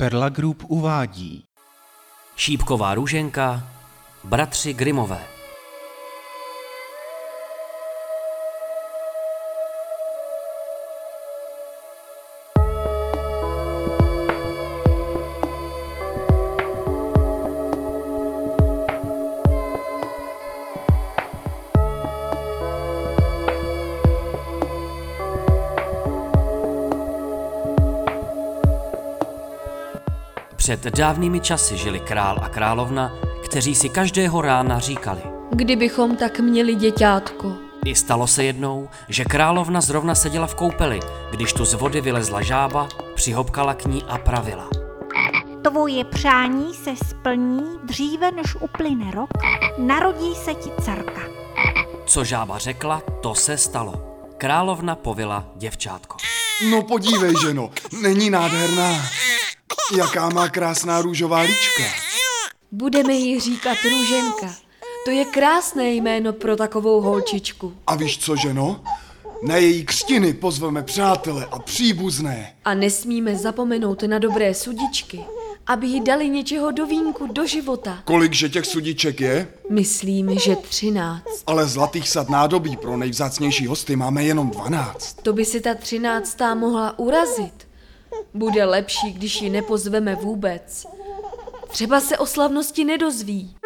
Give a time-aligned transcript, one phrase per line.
[0.00, 1.44] Perla Group uvádí
[2.36, 3.68] Šípková růženka,
[4.24, 5.39] bratři Grimové.
[30.70, 33.12] Před dávnými časy žili král a královna,
[33.44, 35.20] kteří si každého rána říkali.
[35.50, 37.52] Kdybychom tak měli děťátko.
[37.84, 42.42] I stalo se jednou, že královna zrovna seděla v koupeli, když tu z vody vylezla
[42.42, 44.68] žába, přihopkala k ní a pravila.
[45.62, 49.30] Tvoje přání se splní dříve, než uplyne rok,
[49.78, 51.22] narodí se ti dcerka.
[52.06, 54.16] Co žába řekla, to se stalo.
[54.38, 56.16] Královna povila děvčátko.
[56.70, 57.70] No podívej, ženo,
[58.02, 58.92] není nádherná.
[59.96, 61.82] Jaká má krásná růžová líčka.
[62.72, 64.54] Budeme jí říkat Růženka.
[65.04, 67.74] To je krásné jméno pro takovou holčičku.
[67.86, 68.80] A víš co, ženo?
[69.42, 72.54] Na její křtiny pozveme přátele a příbuzné.
[72.64, 75.20] A nesmíme zapomenout na dobré sudičky,
[75.66, 77.98] aby jí dali něčeho do vínku, do života.
[78.04, 79.48] Kolikže těch sudiček je?
[79.70, 81.42] Myslím, že třináct.
[81.46, 85.16] Ale zlatých sad nádobí pro nejvzácnější hosty máme jenom dvanáct.
[85.22, 87.69] To by si ta třináctá mohla urazit.
[88.34, 90.86] Bude lepší, když ji nepozveme vůbec.
[91.68, 93.56] Třeba se o slavnosti nedozví.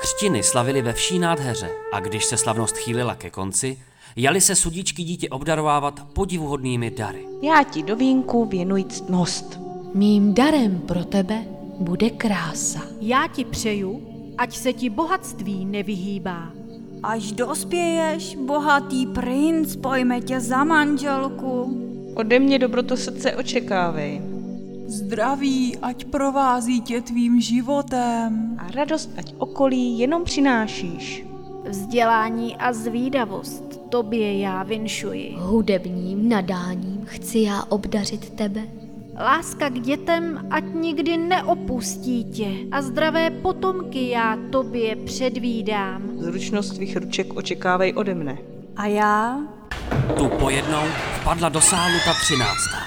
[0.00, 3.78] Křtiny slavili ve vší nádheře a když se slavnost chýlila ke konci,
[4.16, 7.26] jali se sudičky dítě obdarovávat podivuhodnými dary.
[7.42, 9.58] Já ti do vínku věnuji ctnost.
[9.94, 11.44] Mým darem pro tebe
[11.78, 12.80] bude krása.
[13.00, 16.57] Já ti přeju, ať se ti bohatství nevyhýbá.
[17.02, 21.84] Až dospěješ, bohatý princ pojme tě za manželku.
[22.14, 24.22] Ode mě dobroto srdce očekávej.
[24.86, 28.56] Zdraví, ať provází tě tvým životem.
[28.58, 31.26] A radost, ať okolí jenom přinášíš.
[31.68, 35.34] Vzdělání a zvídavost tobě já vinšuji.
[35.38, 38.77] Hudebním nadáním chci já obdařit tebe.
[39.20, 46.02] Láska k dětem ať nikdy neopustí tě a zdravé potomky já tobě předvídám.
[46.18, 48.38] Zručnost tvých ruček očekávej ode mne.
[48.76, 49.38] A já?
[50.16, 50.82] Tu pojednou
[51.20, 52.78] vpadla do sálu ta třináctá.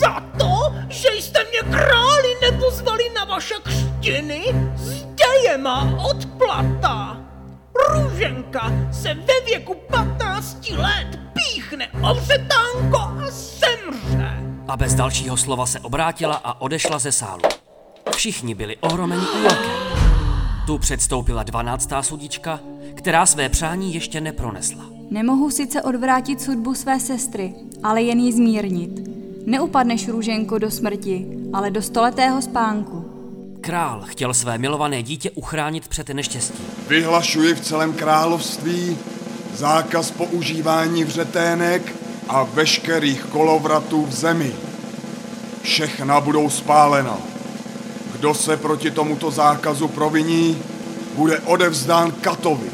[0.00, 4.42] Za to, že jste mě králi nepozvali na vaše křtiny,
[4.76, 7.20] zde je má odplata.
[7.92, 11.25] Růženka se ve věku 15 let
[11.66, 14.42] píchne o vřetánko a semře.
[14.68, 17.42] A bez dalšího slova se obrátila a odešla ze sálu.
[18.16, 19.70] Všichni byli ohromeni úlakem.
[20.66, 22.60] Tu předstoupila dvanáctá sudička,
[22.94, 24.84] která své přání ještě nepronesla.
[25.10, 29.08] Nemohu sice odvrátit sudbu své sestry, ale jen ji zmírnit.
[29.46, 33.12] Neupadneš, Růženko, do smrti, ale do stoletého spánku.
[33.60, 36.66] Král chtěl své milované dítě uchránit před neštěstím.
[36.88, 38.98] Vyhlašuji v celém království
[39.56, 41.94] zákaz používání vřetének
[42.28, 44.52] a veškerých kolovratů v zemi.
[45.62, 47.18] Všechna budou spálena.
[48.12, 50.62] Kdo se proti tomuto zákazu proviní,
[51.14, 52.70] bude odevzdán katovi.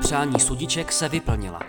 [0.00, 1.60] Přání sudiček se vyplnila.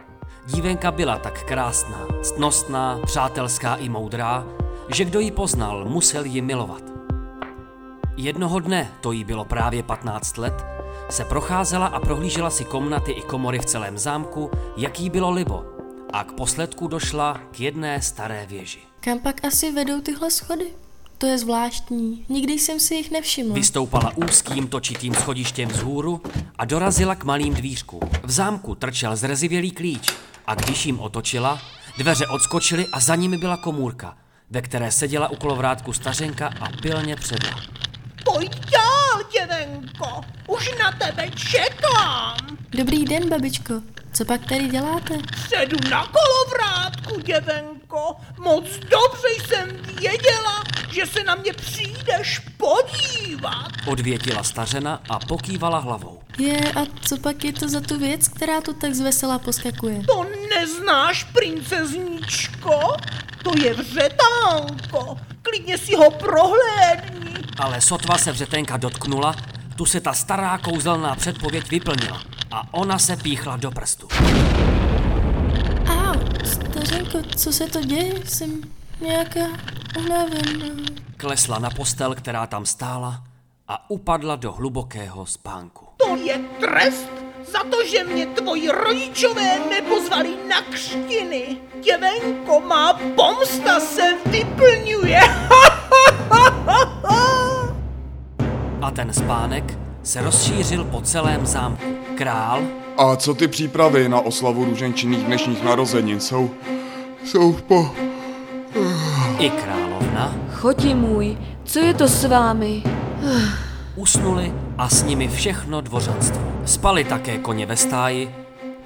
[0.45, 4.45] Dívenka byla tak krásná, ctnostná, přátelská i moudrá,
[4.93, 6.83] že kdo ji poznal, musel ji milovat.
[8.17, 10.65] Jednoho dne, to jí bylo právě 15 let,
[11.09, 15.65] se procházela a prohlížela si komnaty i komory v celém zámku, jak jí bylo libo.
[16.13, 18.79] A k posledku došla k jedné staré věži.
[18.99, 20.65] Kam pak asi vedou tyhle schody?
[21.17, 23.53] To je zvláštní, nikdy jsem si jich nevšiml.
[23.53, 26.21] Vystoupala úzkým točitým schodištěm vzhůru
[26.57, 28.01] a dorazila k malým dvířkům.
[28.23, 30.13] V zámku trčel zrezivělý klíč
[30.47, 31.59] a když jim otočila,
[31.97, 34.17] dveře odskočily a za nimi byla komůrka,
[34.49, 37.61] ve které seděla u kolovrátku stařenka a pilně předla.
[38.23, 42.57] Pojď dál, děvenko, už na tebe čekám.
[42.77, 43.73] Dobrý den, babičko.
[44.13, 45.17] Co pak tady děláte?
[45.47, 48.15] Sedu na kolovrátku, děvenko.
[48.39, 53.67] Moc dobře jsem věděla, že se na mě přijdeš podívat.
[53.85, 56.19] Odvětila stařena a pokývala hlavou.
[56.37, 60.03] Je, a co pak je to za tu věc, která tu tak zvesela poskakuje?
[60.07, 62.79] To neznáš, princezničko?
[63.47, 65.17] To je vřetánko.
[65.41, 67.33] Klidně si ho prohlédni.
[67.59, 69.35] Ale sotva se vřetenka dotknula,
[69.75, 72.21] tu se ta stará kouzelná předpověď vyplnila
[72.51, 74.07] a ona se píchla do prstu.
[75.91, 76.13] A,
[76.45, 78.25] stařenko, co se to děje?
[78.25, 78.61] Jsem
[79.01, 79.47] nějaká
[79.97, 80.83] unavená.
[81.17, 83.23] Klesla na postel, která tam stála
[83.67, 85.87] a upadla do hlubokého spánku.
[85.97, 87.16] To je trest
[87.51, 91.57] za to, že mě tvoji rodičové nepozvali na křtiny.
[91.83, 95.19] Děvenko, má pomsta se vyplňuje.
[98.81, 101.85] A ten spánek se rozšířil po celém zámku.
[102.15, 102.63] Král
[102.97, 106.49] A co ty přípravy na oslavu růženčinných dnešních narozenin jsou...
[107.23, 107.91] jsou po...
[109.39, 112.83] i královna Choti můj, co je to s vámi?
[113.97, 116.41] Usnuli a s nimi všechno dvořanstvo.
[116.65, 118.35] Spali také koně ve stáji,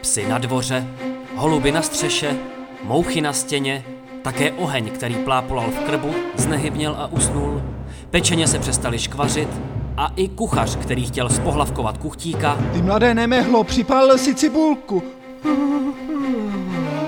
[0.02, 0.88] psy na dvoře,
[1.36, 2.36] holuby na střeše,
[2.84, 3.84] mouchy na stěně,
[4.22, 7.62] také oheň, který plápolal v krbu, znehybněl a usnul.
[8.10, 9.50] Pečeně se přestali škvařit
[9.98, 15.04] a i kuchař, který chtěl spohlavkovat kuchtíka, Ty mladé nemehlo, připálil si cibulku.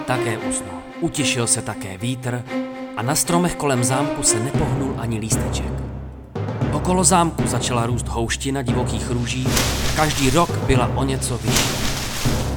[0.06, 0.74] také usnul.
[1.02, 2.44] Utišil se také vítr
[2.98, 5.93] a na stromech kolem zámku se nepohnul ani lísteček.
[6.74, 9.48] Okolo zámku začala růst houština divokých růží,
[9.96, 11.70] každý rok byla o něco vyšší.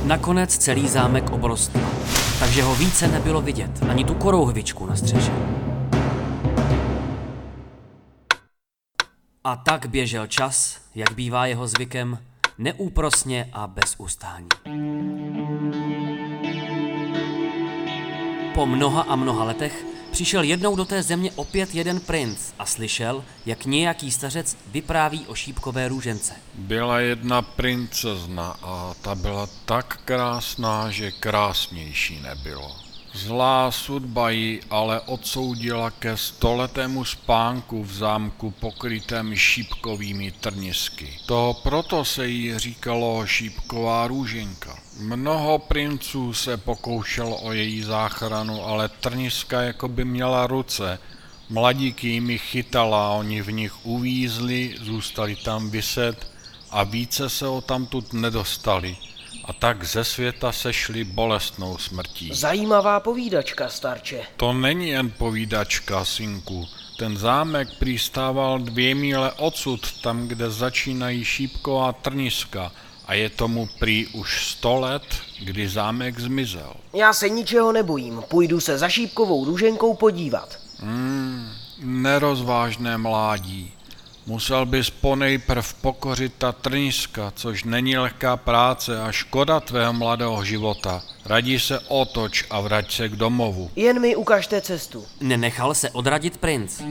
[0.04, 1.80] Nakonec celý zámek obrostl,
[2.38, 5.32] takže ho více nebylo vidět, ani tu korouhvičku na střeše.
[9.44, 12.18] A tak běžel čas, jak bývá jeho zvykem,
[12.58, 14.48] neúprosně a bez ustání.
[18.54, 19.84] Po mnoha a mnoha letech
[20.16, 25.34] přišel jednou do té země opět jeden princ a slyšel, jak nějaký stařec vypráví o
[25.34, 26.34] šípkové růžence.
[26.54, 32.85] Byla jedna princezna a ta byla tak krásná, že krásnější nebylo.
[33.16, 41.18] Zlá sudba ji ale odsoudila ke stoletému spánku v zámku pokrytém šípkovými trnisky.
[41.26, 44.78] To proto se jí říkalo šípková růženka.
[45.00, 50.98] Mnoho princů se pokoušelo o její záchranu, ale trniska jako by měla ruce.
[51.48, 56.30] Mladíky jimi chytala, oni v nich uvízli, zůstali tam vyset
[56.70, 58.96] a více se o tamtud nedostali.
[59.44, 62.30] A tak ze světa sešli bolestnou smrtí.
[62.32, 64.22] Zajímavá povídačka, starče.
[64.36, 66.66] To není jen povídačka, synku.
[66.98, 72.72] Ten zámek přistával dvě míle odsud, tam, kde začínají šípková trniska.
[73.06, 75.02] A je tomu prý už sto let,
[75.44, 76.74] kdy zámek zmizel.
[76.94, 80.58] Já se ničeho nebojím, půjdu se za šípkovou růženkou podívat.
[80.80, 81.48] Hmm,
[81.78, 83.72] nerozvážné mládí.
[84.28, 91.02] Musel bys ponejprv pokořit ta trniska, což není lehká práce a škoda tvého mladého života.
[91.24, 93.70] Radí se otoč a vrať se k domovu.
[93.76, 95.04] Jen mi ukažte cestu.
[95.20, 96.82] Nenechal se odradit princ.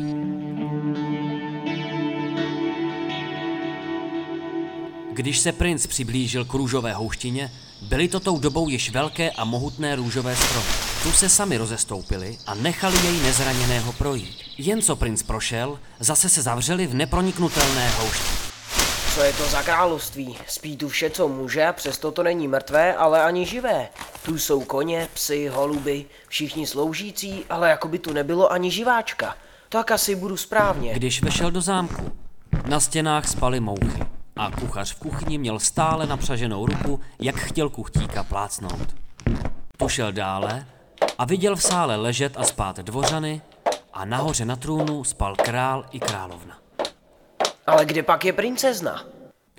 [5.13, 9.95] Když se princ přiblížil k růžové houštině, byly to tou dobou již velké a mohutné
[9.95, 10.67] růžové stromy.
[11.03, 14.37] Tu se sami rozestoupili a nechali jej nezraněného projít.
[14.57, 18.45] Jen co princ prošel, zase se zavřeli v neproniknutelné houšti.
[19.15, 20.37] Co je to za království?
[20.47, 23.89] Spí tu vše, co může a přesto to není mrtvé, ale ani živé.
[24.25, 29.35] Tu jsou koně, psy, holuby, všichni sloužící, ale jako by tu nebylo ani živáčka.
[29.69, 30.93] Tak asi budu správně.
[30.93, 32.11] Když vešel do zámku,
[32.67, 38.23] na stěnách spaly mouchy a kuchař v kuchyni měl stále napřaženou ruku, jak chtěl kuchtíka
[38.23, 38.95] plácnout.
[39.77, 40.65] Tu šel dále
[41.17, 43.41] a viděl v sále ležet a spát dvořany
[43.93, 46.57] a nahoře na trůnu spal král i královna.
[47.67, 49.03] Ale kde pak je princezna?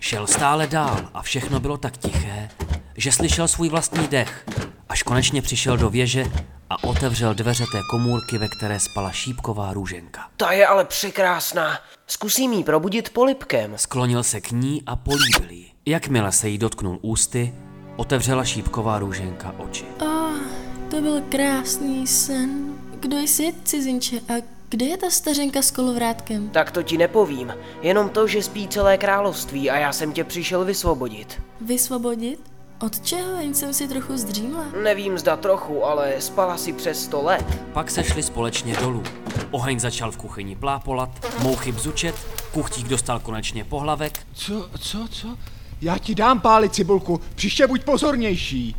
[0.00, 2.48] Šel stále dál a všechno bylo tak tiché,
[2.96, 4.46] že slyšel svůj vlastní dech,
[4.88, 6.24] až konečně přišel do věže
[6.70, 10.28] a otevřel dveře té komůrky, ve které spala šípková růženka.
[10.36, 11.78] Ta je ale překrásná.
[12.06, 13.72] Zkusím jí probudit polipkem.
[13.76, 15.66] Sklonil se k ní a políbil ji.
[15.86, 17.54] Jakmile se jí dotknul ústy,
[17.96, 19.84] otevřela šípková růženka oči.
[20.00, 20.38] Oh,
[20.90, 22.74] to byl krásný sen.
[23.00, 26.48] Kdo jsi, cizinče, a kde je ta stařenka s kolovrátkem?
[26.50, 27.54] Tak to ti nepovím.
[27.82, 31.42] Jenom to, že spí celé království a já jsem tě přišel vysvobodit.
[31.60, 32.55] Vysvobodit?
[32.80, 33.36] Od čeho?
[33.40, 34.64] Jen jsem si trochu zdřímla.
[34.82, 37.58] Nevím zda trochu, ale spala si přes sto let.
[37.72, 39.02] Pak se šli společně dolů.
[39.50, 41.10] Oheň začal v kuchyni plápolat,
[41.42, 42.14] mouchy bzučet,
[42.52, 44.26] kuchtík dostal konečně pohlavek.
[44.32, 45.36] Co, co, co?
[45.80, 48.76] Já ti dám pálit cibulku, příště buď pozornější.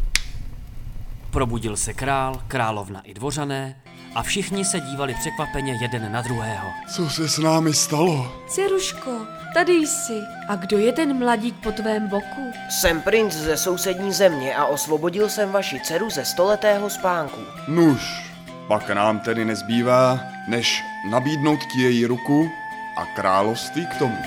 [1.31, 3.81] Probudil se král, královna i dvořané
[4.17, 6.73] a všichni se dívali překvapeně jeden na druhého.
[6.87, 8.31] Co se s námi stalo?
[8.47, 10.21] Ceruško, tady jsi.
[10.47, 12.51] A kdo je ten mladík po tvém boku?
[12.69, 17.41] Jsem princ ze sousední země a osvobodil jsem vaši dceru ze stoletého spánku.
[17.67, 18.31] Nuž,
[18.67, 22.49] pak nám tedy nezbývá, než nabídnout ti její ruku
[22.97, 24.17] a království k tomu.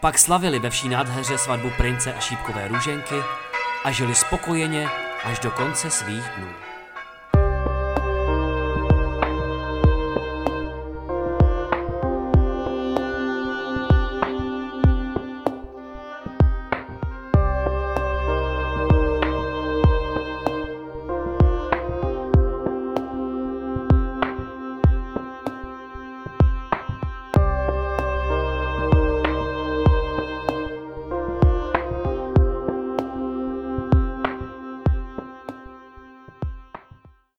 [0.00, 3.16] Pak slavili ve vší nádheře svatbu prince a šípkové růženky
[3.84, 4.88] a žili spokojeně
[5.24, 6.67] až do konce svých dnů.